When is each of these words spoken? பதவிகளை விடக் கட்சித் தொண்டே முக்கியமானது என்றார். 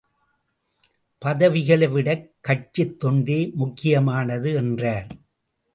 பதவிகளை 1.17 1.87
விடக் 1.87 2.31
கட்சித் 2.41 2.99
தொண்டே 2.99 3.51
முக்கியமானது 3.53 4.53
என்றார். 4.53 5.07